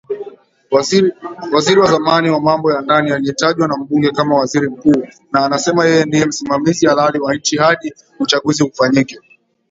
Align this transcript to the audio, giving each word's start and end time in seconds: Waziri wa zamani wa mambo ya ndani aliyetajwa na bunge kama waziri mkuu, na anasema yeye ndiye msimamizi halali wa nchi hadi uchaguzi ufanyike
Waziri 1.51 1.79
wa 1.79 1.85
zamani 1.91 2.29
wa 2.29 2.41
mambo 2.41 2.71
ya 2.71 2.81
ndani 2.81 3.11
aliyetajwa 3.11 3.67
na 3.67 3.77
bunge 3.77 4.11
kama 4.11 4.35
waziri 4.35 4.69
mkuu, 4.69 5.07
na 5.31 5.45
anasema 5.45 5.85
yeye 5.85 6.05
ndiye 6.05 6.25
msimamizi 6.25 6.87
halali 6.87 7.19
wa 7.19 7.35
nchi 7.35 7.57
hadi 7.57 7.93
uchaguzi 8.19 8.63
ufanyike 8.63 9.19